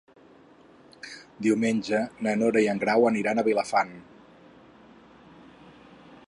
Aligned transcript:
Diumenge 1.47 1.99
na 2.27 2.33
Nora 2.39 2.63
i 2.65 2.71
en 2.73 2.81
Grau 2.85 3.05
aniran 3.11 3.43
a 3.43 3.45
Vilafant. 3.49 3.95